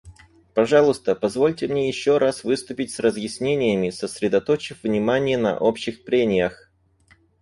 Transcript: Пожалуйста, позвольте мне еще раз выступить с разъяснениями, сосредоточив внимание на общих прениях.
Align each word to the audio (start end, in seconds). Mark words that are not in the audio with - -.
Пожалуйста, 0.55 1.13
позвольте 1.13 1.67
мне 1.67 1.87
еще 1.87 2.17
раз 2.17 2.43
выступить 2.43 2.91
с 2.91 2.97
разъяснениями, 2.97 3.91
сосредоточив 3.91 4.81
внимание 4.81 5.37
на 5.37 5.55
общих 5.59 6.03
прениях. 6.05 6.71